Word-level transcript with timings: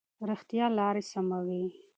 رښتیا 0.29 0.65
لارې 0.79 1.03
سموي. 1.11 1.63